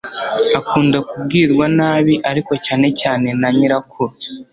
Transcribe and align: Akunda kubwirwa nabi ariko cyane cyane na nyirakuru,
Akunda 0.59 0.97
kubwirwa 1.07 1.65
nabi 1.77 2.13
ariko 2.29 2.53
cyane 2.65 2.87
cyane 3.01 3.27
na 3.39 3.49
nyirakuru, 3.55 4.13